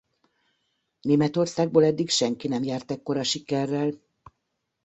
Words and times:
Németországból 1.01 1.83
eddig 1.83 2.09
senki 2.09 2.47
nem 2.47 2.63
járt 2.63 2.91
ekkora 2.91 3.23
sikerrel. 3.23 3.91